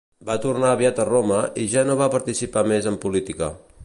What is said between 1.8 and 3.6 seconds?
no va participar més en política.